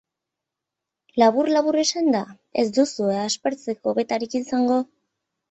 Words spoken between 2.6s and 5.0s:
ez duzue aspertzeko betarik izango!